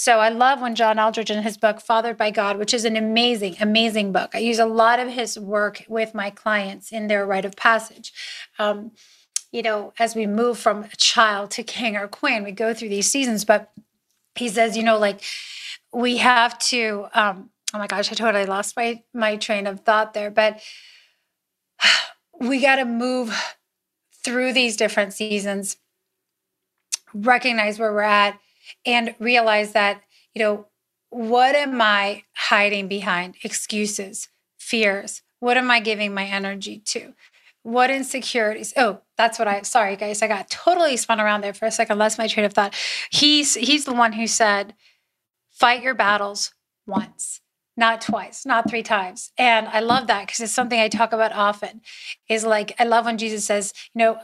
[0.00, 2.96] So I love when John Eldredge in his book Fathered by God, which is an
[2.96, 4.30] amazing, amazing book.
[4.32, 8.10] I use a lot of his work with my clients in their rite of passage.
[8.58, 8.92] Um,
[9.52, 12.88] you know, as we move from a child to king or queen, we go through
[12.88, 13.44] these seasons.
[13.44, 13.72] But
[14.36, 15.20] he says, you know, like
[15.92, 17.08] we have to.
[17.12, 20.30] Um, oh my gosh, I totally lost my my train of thought there.
[20.30, 20.62] But
[22.40, 23.38] we got to move
[24.24, 25.76] through these different seasons,
[27.12, 28.40] recognize where we're at,
[28.84, 30.02] and realize that,
[30.34, 30.66] you know,
[31.10, 33.36] what am I hiding behind?
[33.42, 34.28] Excuses,
[34.58, 37.14] fears, What am I giving my energy to?
[37.62, 38.72] What insecurities?
[38.76, 41.98] Oh, that's what I sorry guys, I got totally spun around there for a second,
[41.98, 42.74] lost my train of thought.
[43.10, 44.74] He's he's the one who said,
[45.50, 46.54] fight your battles
[46.86, 47.40] once
[47.80, 49.32] not twice, not three times.
[49.38, 51.80] And I love that because it's something I talk about often.
[52.28, 54.18] Is like, I love when Jesus says, you know,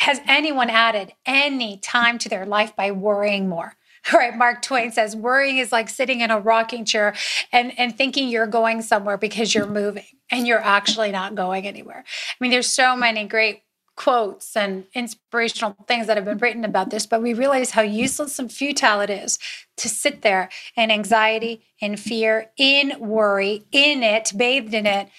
[0.00, 3.74] has anyone added any time to their life by worrying more?
[4.14, 4.34] Right.
[4.34, 7.14] Mark Twain says worrying is like sitting in a rocking chair
[7.52, 12.02] and, and thinking you're going somewhere because you're moving and you're actually not going anywhere.
[12.06, 13.62] I mean, there's so many great
[13.96, 18.38] quotes and inspirational things that have been written about this, but we realize how useless
[18.38, 19.38] and futile it is
[19.76, 25.10] to sit there in anxiety, in fear, in worry, in it, bathed in it,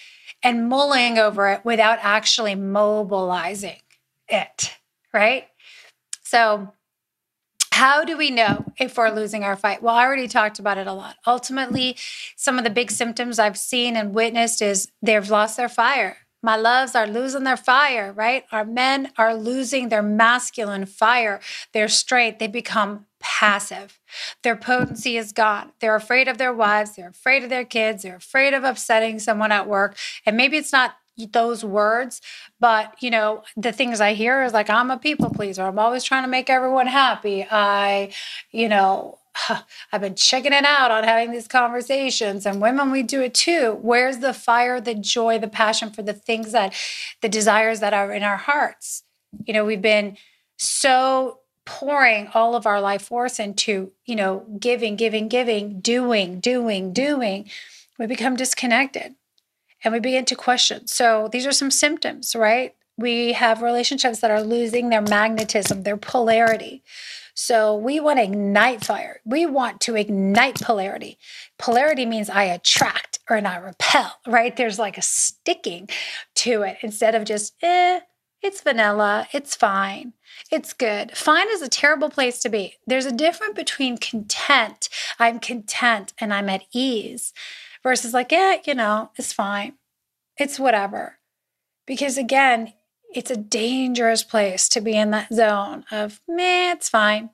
[0.41, 3.77] and mulling over it without actually mobilizing
[4.31, 4.71] it,
[5.13, 5.47] right?
[6.23, 6.73] So,
[7.73, 9.81] how do we know if we're losing our fight?
[9.81, 11.15] Well, I already talked about it a lot.
[11.25, 11.97] Ultimately,
[12.35, 16.17] some of the big symptoms I've seen and witnessed is they've lost their fire.
[16.43, 18.45] My loves are losing their fire, right?
[18.51, 21.39] Our men are losing their masculine fire,
[21.71, 22.39] their strength.
[22.39, 23.99] They become passive.
[24.43, 25.71] Their potency is gone.
[25.79, 26.95] They're afraid of their wives.
[26.95, 28.03] They're afraid of their kids.
[28.03, 29.95] They're afraid of upsetting someone at work.
[30.25, 30.95] And maybe it's not
[31.31, 32.21] those words,
[32.59, 35.63] but you know, the things I hear is like, I'm a people pleaser.
[35.63, 37.45] I'm always trying to make everyone happy.
[37.49, 38.11] I,
[38.51, 39.19] you know,
[39.91, 43.77] I've been checking it out on having these conversations, and women, we do it too.
[43.81, 46.73] Where's the fire, the joy, the passion for the things that,
[47.21, 49.03] the desires that are in our hearts?
[49.45, 50.17] You know, we've been
[50.57, 56.91] so pouring all of our life force into, you know, giving, giving, giving, doing, doing,
[56.91, 57.49] doing.
[57.97, 59.15] We become disconnected
[59.83, 60.87] and we begin to question.
[60.87, 62.75] So these are some symptoms, right?
[62.97, 66.83] We have relationships that are losing their magnetism, their polarity.
[67.33, 69.21] So we want to ignite fire.
[69.25, 71.17] We want to ignite polarity.
[71.57, 74.55] Polarity means I attract or I repel, right?
[74.55, 75.89] There's like a sticking
[76.35, 78.01] to it instead of just, eh,
[78.41, 80.13] it's vanilla, it's fine,
[80.51, 81.15] it's good.
[81.15, 82.75] Fine is a terrible place to be.
[82.87, 84.89] There's a difference between content,
[85.19, 87.33] I'm content and I'm at ease,
[87.83, 89.73] versus like, yeah, you know, it's fine,
[90.37, 91.17] it's whatever.
[91.85, 92.73] Because again,
[93.13, 97.29] it's a dangerous place to be in that zone of, meh, it's fine.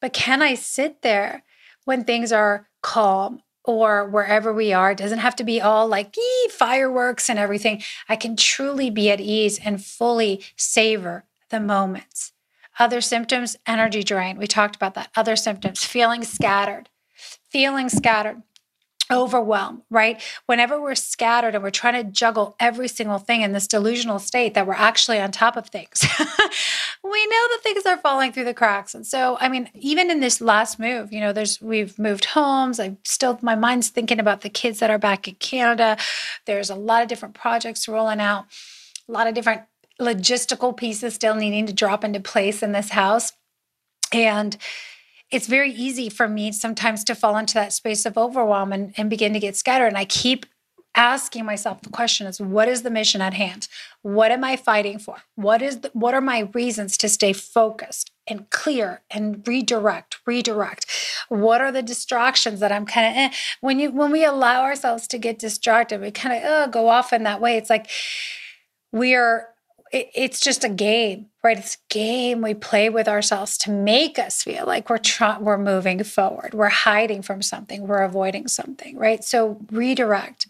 [0.00, 1.42] But can I sit there
[1.84, 4.90] when things are calm or wherever we are?
[4.90, 6.14] It doesn't have to be all like
[6.50, 7.82] fireworks and everything.
[8.08, 12.32] I can truly be at ease and fully savor the moments.
[12.78, 14.36] Other symptoms, energy drain.
[14.36, 15.08] We talked about that.
[15.16, 16.90] Other symptoms, feeling scattered,
[17.48, 18.42] feeling scattered
[19.10, 20.22] overwhelm, right?
[20.46, 24.54] Whenever we're scattered and we're trying to juggle every single thing in this delusional state
[24.54, 26.02] that we're actually on top of things,
[27.04, 28.94] we know that things are falling through the cracks.
[28.94, 32.80] And so, I mean, even in this last move, you know, there's we've moved homes.
[32.80, 35.96] I still my mind's thinking about the kids that are back in Canada.
[36.46, 38.46] There's a lot of different projects rolling out,
[39.08, 39.62] a lot of different
[40.00, 43.32] logistical pieces still needing to drop into place in this house.
[44.12, 44.56] And
[45.30, 49.10] it's very easy for me sometimes to fall into that space of overwhelm and, and
[49.10, 49.88] begin to get scattered.
[49.88, 50.46] And I keep
[50.94, 53.66] asking myself the question is what is the mission at hand
[54.02, 58.12] what am i fighting for what is the, what are my reasons to stay focused
[58.26, 60.86] and clear and redirect redirect
[61.28, 63.36] what are the distractions that i'm kind of eh.
[63.60, 67.24] when you when we allow ourselves to get distracted we kind of go off in
[67.24, 67.90] that way it's like
[68.92, 69.48] we are
[69.94, 71.56] it, it's just a game, right?
[71.56, 75.56] It's a game we play with ourselves to make us feel like we're trying, we're
[75.56, 79.22] moving forward, we're hiding from something, we're avoiding something, right?
[79.22, 80.48] So redirect.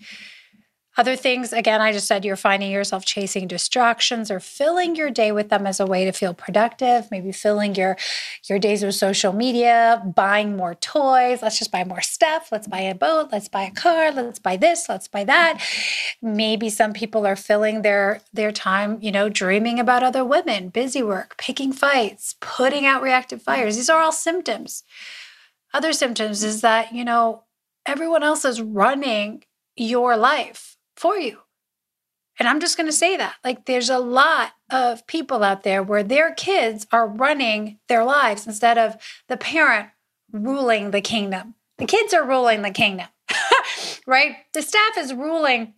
[0.96, 5.33] Other things, again, I just said you're finding yourself chasing distractions or filling your day
[5.33, 7.96] with them as a way to feel productive, maybe filling your
[8.48, 12.80] your days with social media, buying more toys, let's just buy more stuff, let's buy
[12.80, 15.61] a boat, let's buy a car, let's buy this, let's buy that.
[16.22, 21.02] Maybe some people are filling their their time, you know, dreaming about other women, busy
[21.02, 23.74] work, picking fights, putting out reactive fires.
[23.74, 24.85] These are all symptoms.
[25.72, 27.42] Other symptoms is that, you know,
[27.85, 29.42] everyone else is running
[29.76, 30.73] your life
[31.04, 31.38] for you.
[32.38, 33.34] And I'm just going to say that.
[33.44, 38.46] Like, there's a lot of people out there where their kids are running their lives
[38.46, 38.96] instead of
[39.28, 39.90] the parent
[40.32, 41.56] ruling the kingdom.
[41.76, 43.08] The kids are ruling the kingdom,
[44.06, 44.36] right?
[44.54, 45.74] The staff is ruling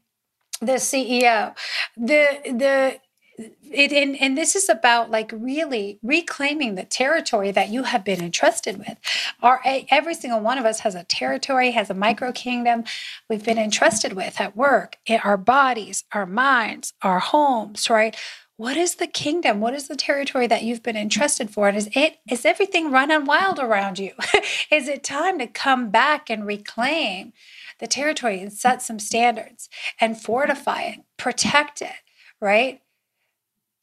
[0.60, 1.56] the CEO.
[1.96, 3.00] The, the,
[3.38, 8.22] it, and, and this is about like really reclaiming the territory that you have been
[8.22, 8.96] entrusted with.
[9.42, 12.85] Our, every single one of us has a territory, has a micro kingdom
[13.29, 18.16] we've been entrusted with at work, in our bodies, our minds, our homes, right?
[18.57, 19.61] What is the kingdom?
[19.61, 21.68] What is the territory that you've been entrusted for?
[21.68, 24.12] And is it is everything running wild around you?
[24.70, 27.35] is it time to come back and reclaim
[27.81, 29.68] the territory and set some standards
[30.01, 31.92] and fortify it, protect it,
[32.40, 32.81] right?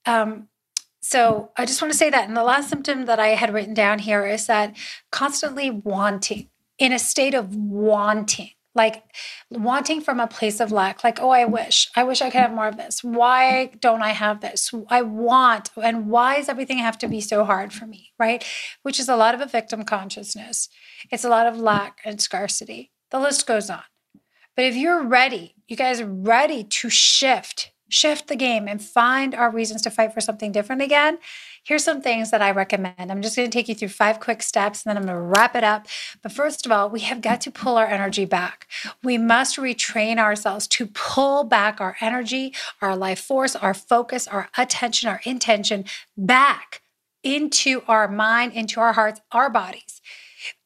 [0.06, 0.48] Um,
[1.02, 2.28] so I just want to say that.
[2.28, 4.76] And the last symptom that I had written down here is that
[5.12, 9.04] constantly wanting, in a state of wanting, like
[9.52, 12.54] wanting from a place of lack, like, oh, I wish, I wish I could have
[12.54, 13.04] more of this.
[13.04, 14.74] Why don't I have this?
[14.90, 18.44] I want, and why does everything have to be so hard for me, right?
[18.82, 20.70] Which is a lot of a victim consciousness.
[21.12, 22.92] It's a lot of lack and scarcity.
[23.12, 23.84] The list goes on.
[24.56, 29.36] But if you're ready, you guys are ready to shift shift the game and find
[29.36, 31.20] our reasons to fight for something different again,
[31.64, 32.96] here's some things that I recommend.
[33.12, 35.22] I'm just going to take you through five quick steps and then I'm going to
[35.22, 35.88] wrap it up.
[36.22, 38.68] But first of all, we have got to pull our energy back.
[39.04, 44.50] We must retrain ourselves to pull back our energy, our life force, our focus, our
[44.58, 45.86] attention, our intention
[46.18, 46.82] back
[47.24, 50.02] into our mind, into our hearts, our bodies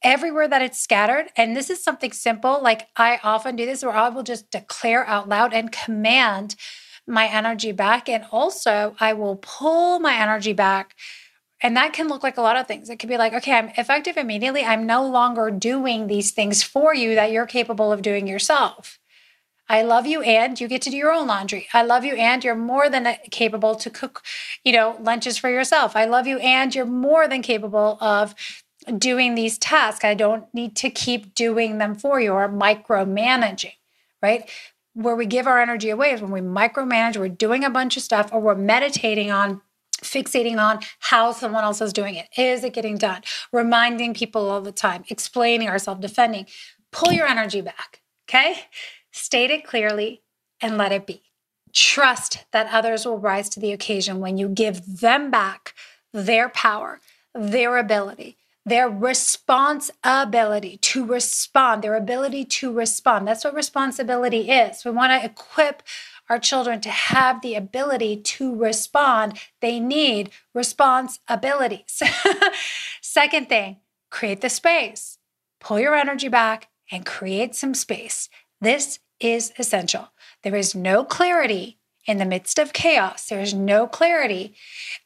[0.02, 1.26] everywhere that it's scattered.
[1.36, 2.60] And this is something simple.
[2.62, 6.56] Like I often do this where I will just declare out loud and command
[7.08, 8.08] my energy back.
[8.08, 10.94] And also, I will pull my energy back.
[11.60, 12.88] And that can look like a lot of things.
[12.88, 14.64] It could be like, okay, I'm effective immediately.
[14.64, 18.98] I'm no longer doing these things for you that you're capable of doing yourself.
[19.68, 21.68] I love you and you get to do your own laundry.
[21.74, 24.22] I love you and you're more than uh, capable to cook,
[24.64, 25.94] you know, lunches for yourself.
[25.94, 28.34] I love you and you're more than capable of
[28.96, 30.04] doing these tasks.
[30.04, 33.74] I don't need to keep doing them for you or micromanaging,
[34.22, 34.48] right?
[34.98, 38.02] Where we give our energy away is when we micromanage, we're doing a bunch of
[38.02, 39.60] stuff, or we're meditating on
[40.02, 42.28] fixating on how someone else is doing it.
[42.36, 43.22] Is it getting done?
[43.52, 46.46] Reminding people all the time, explaining ourselves, defending.
[46.90, 48.60] Pull your energy back, okay?
[49.12, 50.22] State it clearly
[50.60, 51.22] and let it be.
[51.72, 55.74] Trust that others will rise to the occasion when you give them back
[56.12, 57.00] their power,
[57.34, 58.36] their ability,
[58.68, 63.26] their responsibility to respond, their ability to respond.
[63.26, 64.84] That's what responsibility is.
[64.84, 65.82] We want to equip
[66.28, 69.38] our children to have the ability to respond.
[69.60, 72.02] They need responsibilities.
[73.00, 73.78] Second thing,
[74.10, 75.18] create the space.
[75.60, 78.28] Pull your energy back and create some space.
[78.60, 80.10] This is essential.
[80.42, 83.26] There is no clarity in the midst of chaos.
[83.26, 84.54] There is no clarity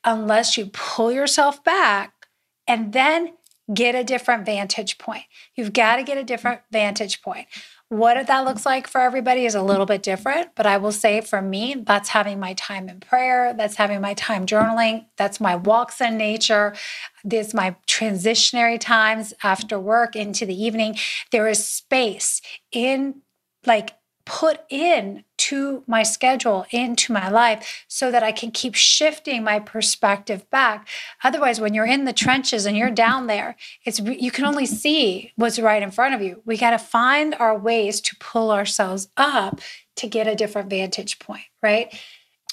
[0.05, 2.22] unless you pull yourself back
[2.66, 3.35] and then
[3.72, 5.24] get a different vantage point.
[5.54, 7.46] You've got to get a different vantage point.
[7.88, 11.20] What that looks like for everybody is a little bit different, but I will say
[11.20, 15.56] for me, that's having my time in prayer, that's having my time journaling, that's my
[15.56, 16.74] walks in nature,
[17.22, 20.96] this my transitionary times after work into the evening.
[21.32, 22.40] There is space
[22.72, 23.20] in
[23.66, 23.92] like
[24.24, 29.59] put in to my schedule, into my life, so that I can keep shifting my
[29.59, 30.87] perspective back.
[31.24, 35.33] Otherwise, when you're in the trenches and you're down there, it's you can only see
[35.37, 36.42] what's right in front of you.
[36.44, 39.61] We got to find our ways to pull ourselves up
[39.96, 41.92] to get a different vantage point, right?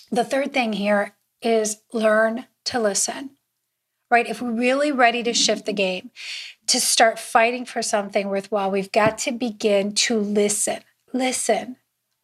[0.09, 3.31] The third thing here is learn to listen.
[4.11, 4.27] Right?
[4.27, 6.09] If we're really ready to shift the game,
[6.65, 10.81] to start fighting for something worthwhile, we've got to begin to listen
[11.13, 11.77] listen.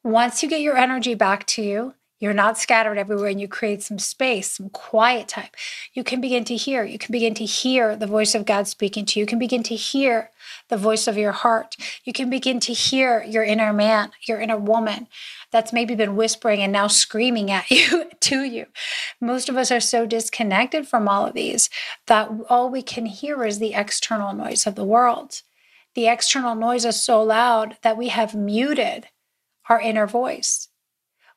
[0.06, 3.82] Once you get your energy back to you, you're not scattered everywhere and you create
[3.82, 5.50] some space, some quiet time.
[5.94, 6.84] You can begin to hear.
[6.84, 9.24] You can begin to hear the voice of God speaking to you.
[9.24, 10.30] You can begin to hear
[10.70, 11.76] the voice of your heart.
[12.04, 15.08] You can begin to hear your inner man, your inner woman
[15.50, 18.68] that's maybe been whispering and now screaming at you to you.
[19.20, 21.68] Most of us are so disconnected from all of these
[22.06, 25.42] that all we can hear is the external noise of the world
[25.96, 29.08] the external noise is so loud that we have muted
[29.70, 30.70] our inner voice.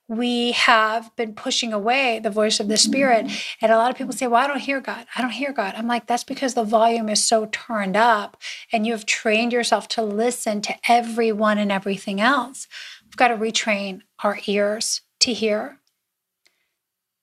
[0.06, 3.26] We have been pushing away the voice of the spirit.
[3.26, 3.64] Mm-hmm.
[3.64, 5.04] And a lot of people say, Well, I don't hear God.
[5.14, 5.74] I don't hear God.
[5.76, 8.40] I'm like, That's because the volume is so turned up
[8.72, 12.66] and you have trained yourself to listen to everyone and everything else.
[13.04, 15.78] We've got to retrain our ears to hear.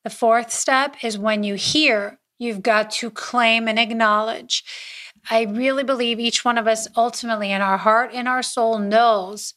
[0.03, 4.63] The fourth step is when you hear, you've got to claim and acknowledge.
[5.31, 9.55] I really believe each one of us ultimately in our heart, in our soul, knows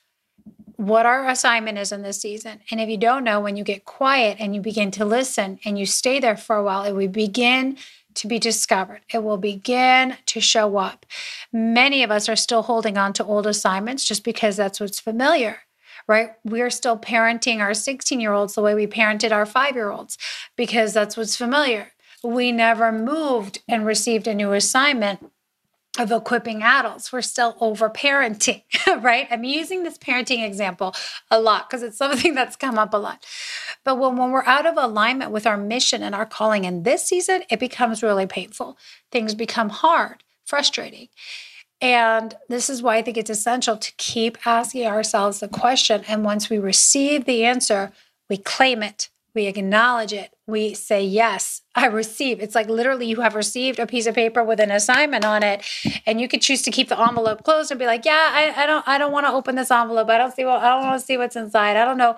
[0.79, 2.61] what our assignment is in this season.
[2.71, 5.77] And if you don't know, when you get quiet and you begin to listen and
[5.77, 7.77] you stay there for a while, it will begin
[8.15, 9.01] to be discovered.
[9.13, 11.05] It will begin to show up.
[11.53, 15.59] Many of us are still holding on to old assignments just because that's what's familiar
[16.07, 16.31] right?
[16.43, 20.17] We're still parenting our 16 year olds the way we parented our five year olds
[20.57, 21.93] because that's what's familiar.
[22.25, 25.31] We never moved and received a new assignment
[25.99, 27.13] of equipping adults.
[27.13, 28.63] We're still over parenting,
[29.03, 29.27] right?
[29.31, 30.95] I'm using this parenting example
[31.31, 33.25] a lot because it's something that's come up a lot.
[33.85, 37.05] But when, when we're out of alignment with our mission and our calling in this
[37.05, 38.79] season, it becomes really painful.
[39.11, 41.09] Things become hard, frustrating.
[41.81, 46.05] And this is why I think it's essential to keep asking ourselves the question.
[46.09, 47.93] And once we receive the answer,
[48.29, 52.41] we claim it, we acknowledge it, we say, Yes, I receive.
[52.41, 55.65] It's like literally you have received a piece of paper with an assignment on it.
[56.07, 58.67] And you could choose to keep the envelope closed and be like, Yeah, I, I
[58.67, 60.09] don't I don't want to open this envelope.
[60.09, 61.77] I don't see what I don't want to see what's inside.
[61.77, 62.17] I don't know.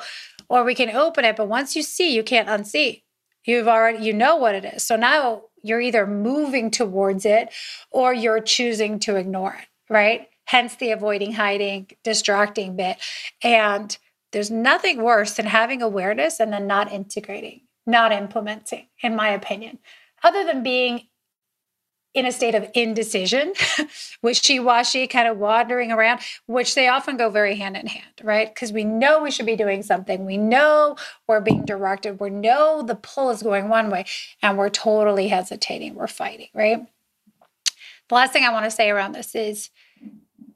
[0.48, 3.02] Or we can open it, but once you see, you can't unsee.
[3.44, 4.82] You've already you know what it is.
[4.84, 7.50] So now you're either moving towards it
[7.90, 10.28] or you're choosing to ignore it, right?
[10.46, 12.98] Hence the avoiding, hiding, distracting bit.
[13.42, 13.96] And
[14.32, 19.78] there's nothing worse than having awareness and then not integrating, not implementing, in my opinion,
[20.22, 21.08] other than being
[22.12, 23.52] in a state of indecision,
[24.22, 28.52] wishy washy, kind of wandering around, which they often go very hand in hand, right?
[28.52, 30.26] Because we know we should be doing something.
[30.26, 30.96] We know
[31.28, 32.18] we're being directed.
[32.18, 34.06] We know the pull is going one way,
[34.42, 35.94] and we're totally hesitating.
[35.94, 36.84] We're fighting, right?
[38.08, 39.70] The last thing I want to say around this is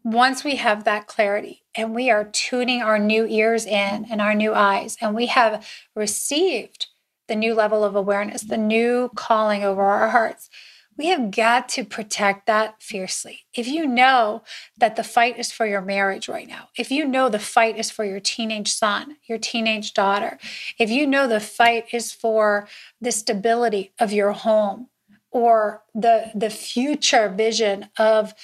[0.04, 4.34] once we have that clarity and we are tuning our new ears in and our
[4.34, 6.86] new eyes, and we have received
[7.26, 10.50] the new level of awareness, the new calling over our hearts
[10.96, 13.40] we have got to protect that fiercely.
[13.52, 14.42] If you know
[14.78, 17.90] that the fight is for your marriage right now, if you know the fight is
[17.90, 20.38] for your teenage son, your teenage daughter,
[20.78, 22.68] if you know the fight is for
[23.00, 24.88] the stability of your home
[25.30, 28.34] or the the future vision of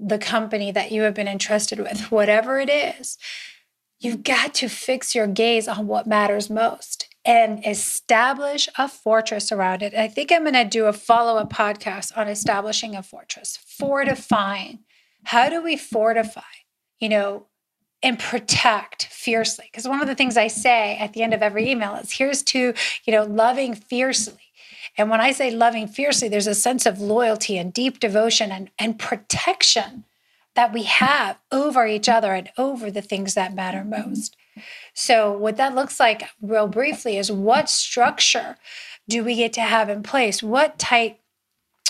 [0.00, 3.18] the company that you have been entrusted with, whatever it is,
[3.98, 9.82] you've got to fix your gaze on what matters most and establish a fortress around
[9.82, 9.94] it.
[9.94, 14.80] I think I'm going to do a follow up podcast on establishing a fortress, fortifying.
[15.24, 16.40] How do we fortify,
[16.98, 17.46] you know,
[18.02, 19.66] and protect fiercely?
[19.70, 22.42] Because one of the things I say at the end of every email is here's
[22.44, 22.72] to,
[23.04, 24.49] you know, loving fiercely.
[25.00, 28.70] And when I say loving fiercely, there's a sense of loyalty and deep devotion and,
[28.78, 30.04] and protection
[30.54, 34.36] that we have over each other and over the things that matter most.
[34.92, 38.58] So, what that looks like, real briefly, is what structure
[39.08, 40.42] do we get to have in place?
[40.42, 41.16] What type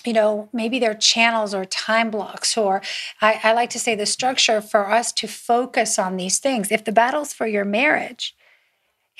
[0.04, 2.80] you know, maybe they're channels or time blocks, or
[3.20, 6.72] I, I, like to say the structure for us to focus on these things.
[6.72, 8.34] If the battle's for your marriage,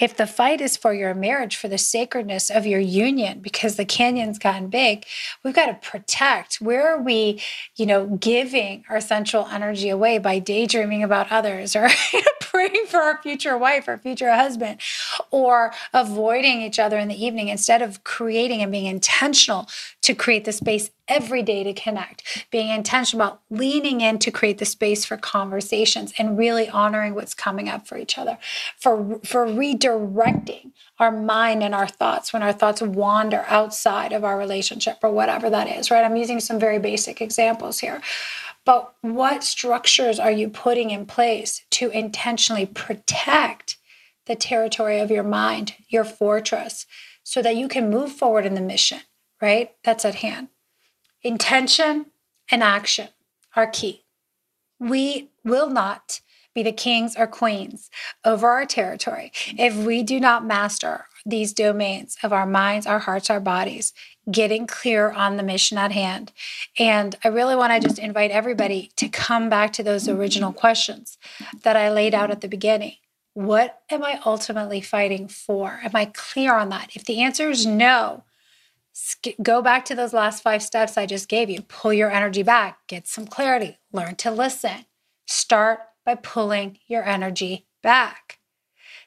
[0.01, 3.85] if the fight is for your marriage, for the sacredness of your union, because the
[3.85, 5.05] canyon's gotten big,
[5.45, 6.57] we've got to protect.
[6.57, 7.41] Where are we,
[7.77, 11.89] you know, giving our central energy away by daydreaming about others or
[12.69, 14.79] praying for our future wife or future husband
[15.31, 19.69] or avoiding each other in the evening instead of creating and being intentional
[20.03, 24.59] to create the space every day to connect, being intentional about leaning in to create
[24.59, 28.39] the space for conversations and really honoring what's coming up for each other,
[28.79, 34.39] for, for redirecting our mind and our thoughts when our thoughts wander outside of our
[34.39, 36.05] relationship or whatever that is, right?
[36.05, 38.01] I'm using some very basic examples here.
[38.65, 43.79] But what structures are you putting in place to intentionally protect
[44.27, 46.87] the territory of your mind, your fortress,
[47.23, 49.01] so that you can move forward in the mission,
[49.41, 49.73] right?
[49.83, 50.49] That's at hand.
[51.23, 52.07] Intention
[52.51, 53.09] and action
[53.57, 54.05] are key.
[54.79, 56.21] We will not
[56.55, 57.91] be the kings or queens
[58.25, 63.31] over our territory if we do not master these domains of our minds, our hearts,
[63.31, 63.93] our bodies,
[64.31, 66.33] getting clear on the mission at hand.
[66.79, 71.19] And I really want to just invite everybody to come back to those original questions
[71.63, 72.97] that I laid out at the beginning.
[73.35, 75.81] What am I ultimately fighting for?
[75.83, 76.91] Am I clear on that?
[76.95, 78.25] If the answer is no,
[79.43, 81.63] go back to those last five steps I just gave you.
[81.63, 84.85] Pull your energy back, get some clarity, learn to listen.
[85.27, 88.39] Start by pulling your energy back.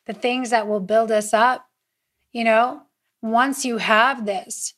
[0.05, 1.69] The things that will build us up,
[2.31, 2.83] you know,
[3.21, 4.73] once you have this,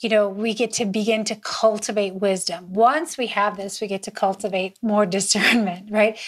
[0.00, 2.72] you know, we get to begin to cultivate wisdom.
[2.72, 6.18] Once we have this, we get to cultivate more discernment, right?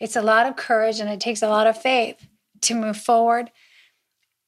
[0.00, 2.26] It's a lot of courage and it takes a lot of faith
[2.62, 3.50] to move forward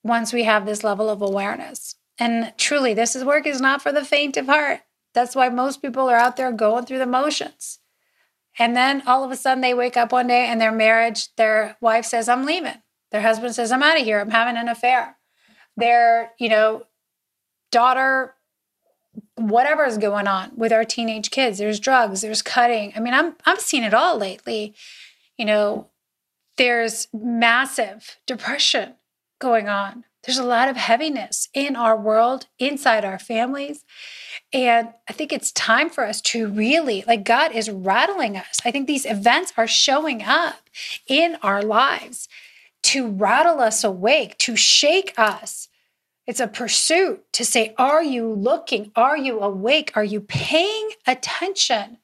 [0.02, 1.96] once we have this level of awareness.
[2.18, 4.80] And truly, this is work is not for the faint of heart.
[5.14, 7.78] That's why most people are out there going through the motions.
[8.58, 11.76] And then all of a sudden they wake up one day and their marriage, their
[11.80, 12.82] wife says, I'm leaving.
[13.10, 14.20] Their husband says, I'm out of here.
[14.20, 15.16] I'm having an affair.
[15.76, 16.84] Their, you know,
[17.72, 18.34] daughter,
[19.36, 21.58] whatever is going on with our teenage kids.
[21.58, 22.92] There's drugs, there's cutting.
[22.94, 24.74] I mean, I'm I'm seeing it all lately.
[25.36, 25.88] You know,
[26.56, 28.94] there's massive depression
[29.40, 30.04] going on.
[30.24, 33.84] There's a lot of heaviness in our world, inside our families.
[34.52, 38.60] And I think it's time for us to really, like, God is rattling us.
[38.64, 40.68] I think these events are showing up
[41.06, 42.28] in our lives
[42.82, 45.68] to rattle us awake, to shake us.
[46.30, 48.92] It's a pursuit to say, Are you looking?
[48.94, 49.90] Are you awake?
[49.96, 51.98] Are you paying attention?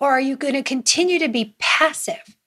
[0.00, 2.38] Or are you going to continue to be passive?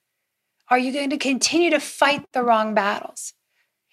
[0.70, 3.34] Are you going to continue to fight the wrong battles?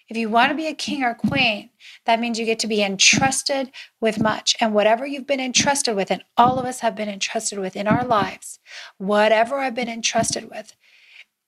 [0.09, 1.69] If you want to be a king or queen,
[2.05, 4.55] that means you get to be entrusted with much.
[4.59, 7.87] And whatever you've been entrusted with, and all of us have been entrusted with in
[7.87, 8.57] our lives,
[8.97, 10.75] whatever I've been entrusted with,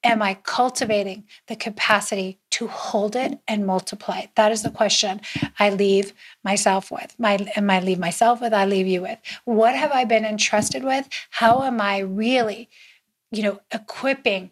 [0.04, 4.26] am I cultivating the capacity to hold it and multiply?
[4.36, 5.22] That is the question
[5.60, 7.16] I leave myself with.
[7.18, 8.54] My am I leave myself with?
[8.54, 9.20] I leave you with.
[9.46, 11.08] What have I been entrusted with?
[11.32, 12.70] How am I really,
[13.32, 14.52] you know, equipping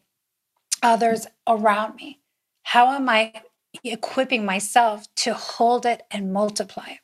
[0.83, 2.19] others around me?
[2.63, 3.33] How am I
[3.83, 6.99] equipping myself to hold it and multiply it?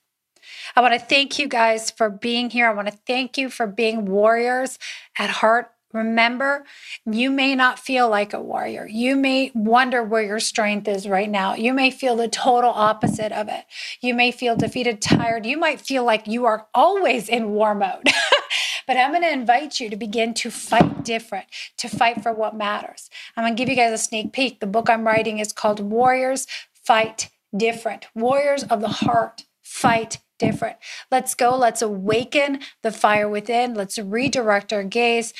[0.75, 2.67] I want to thank you guys for being here.
[2.67, 4.79] I want to thank you for being warriors
[5.17, 6.65] at heart Remember,
[7.05, 8.87] you may not feel like a warrior.
[8.89, 11.53] You may wonder where your strength is right now.
[11.53, 13.65] You may feel the total opposite of it.
[14.01, 15.45] You may feel defeated, tired.
[15.45, 18.09] You might feel like you are always in war mode.
[18.87, 21.45] but I'm going to invite you to begin to fight different,
[21.77, 23.11] to fight for what matters.
[23.37, 24.59] I'm going to give you guys a sneak peek.
[24.59, 30.77] The book I'm writing is called Warriors Fight Different Warriors of the Heart Fight Different.
[31.11, 31.55] Let's go.
[31.55, 33.75] Let's awaken the fire within.
[33.75, 35.33] Let's redirect our gaze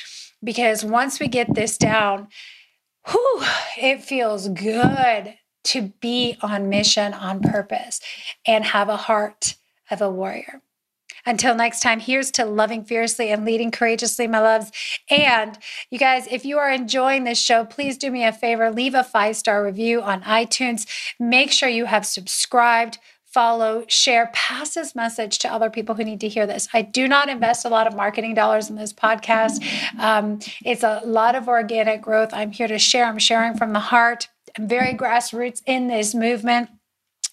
[0.44, 2.28] because once we get this down,
[3.08, 3.42] whew,
[3.80, 8.00] it feels good to be on mission, on purpose,
[8.46, 9.56] and have a heart
[9.90, 10.60] of a warrior.
[11.26, 14.70] Until next time, here's to loving fiercely and leading courageously, my loves.
[15.08, 15.58] And
[15.90, 19.02] you guys, if you are enjoying this show, please do me a favor leave a
[19.02, 20.86] five star review on iTunes.
[21.18, 22.98] Make sure you have subscribed
[23.34, 26.68] follow, share, pass this message to other people who need to hear this.
[26.72, 29.60] I do not invest a lot of marketing dollars in this podcast.
[29.98, 32.30] Um, it's a lot of organic growth.
[32.32, 33.06] I'm here to share.
[33.06, 34.28] I'm sharing from the heart.
[34.56, 36.70] I'm very grassroots in this movement.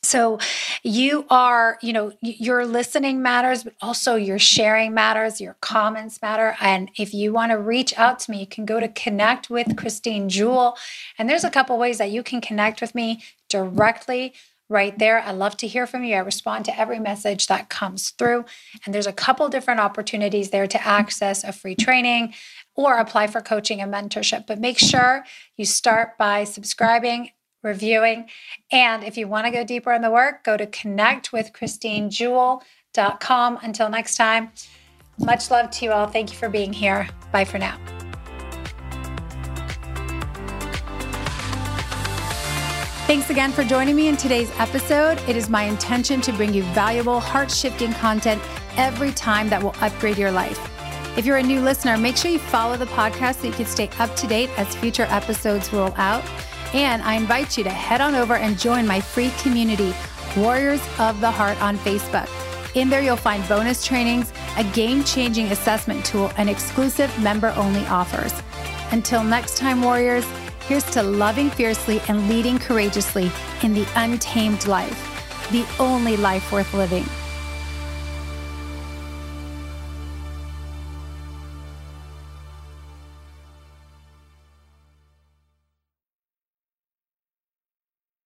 [0.03, 0.39] So
[0.81, 6.55] you are, you know, your listening matters, but also your sharing matters, your comments matter.
[6.59, 9.77] And if you want to reach out to me, you can go to connect with
[9.77, 10.75] Christine Jewell.
[11.19, 14.33] And there's a couple ways that you can connect with me directly
[14.71, 15.19] right there.
[15.19, 16.15] I love to hear from you.
[16.15, 18.45] I respond to every message that comes through.
[18.85, 22.33] And there's a couple different opportunities there to access a free training
[22.73, 24.47] or apply for coaching and mentorship.
[24.47, 25.25] But make sure
[25.57, 28.29] you start by subscribing, reviewing.
[28.71, 33.59] And if you want to go deeper in the work, go to connectwithchristinejewell.com.
[33.61, 34.53] Until next time,
[35.19, 36.07] much love to you all.
[36.07, 37.09] Thank you for being here.
[37.31, 37.77] Bye for now.
[43.11, 45.19] Thanks again for joining me in today's episode.
[45.27, 48.41] It is my intention to bring you valuable, heart shifting content
[48.77, 50.57] every time that will upgrade your life.
[51.17, 53.89] If you're a new listener, make sure you follow the podcast so you can stay
[53.99, 56.23] up to date as future episodes roll out.
[56.73, 59.93] And I invite you to head on over and join my free community,
[60.37, 62.29] Warriors of the Heart, on Facebook.
[62.77, 67.85] In there, you'll find bonus trainings, a game changing assessment tool, and exclusive member only
[67.87, 68.31] offers.
[68.91, 70.25] Until next time, Warriors,
[70.67, 73.31] Here's to loving fiercely and leading courageously
[73.63, 77.05] in the untamed life, the only life worth living.